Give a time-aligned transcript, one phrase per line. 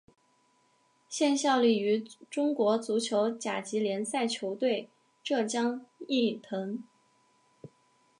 [1.07, 1.99] 现效力于
[2.31, 4.89] 中国足球甲级联赛球队
[5.23, 6.81] 浙江毅腾。